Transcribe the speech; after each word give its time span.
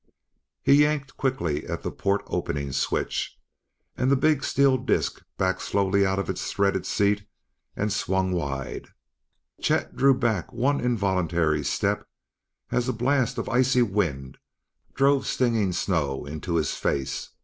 He 0.63 0.73
yanked 0.81 1.15
quickly 1.15 1.63
at 1.67 1.83
the 1.83 1.91
port 1.91 2.23
opening 2.25 2.71
switch, 2.71 3.37
and 3.95 4.09
the 4.09 4.15
big 4.15 4.43
steel 4.43 4.75
disk 4.79 5.21
backed 5.37 5.61
slowly 5.61 6.07
out 6.07 6.17
of 6.17 6.27
its 6.27 6.51
threaded 6.51 6.87
seat 6.87 7.27
and 7.75 7.93
swung 7.93 8.31
wide. 8.31 8.87
Chet 9.61 9.95
drew 9.95 10.17
back 10.17 10.51
one 10.51 10.81
involuntary 10.81 11.63
step 11.63 12.07
as 12.71 12.89
a 12.89 12.93
blast 12.93 13.37
of 13.37 13.47
icy 13.47 13.83
wind 13.83 14.39
drove 14.95 15.27
stinging 15.27 15.71
snow 15.71 16.25
into 16.25 16.55
his 16.55 16.73
face. 16.73 17.29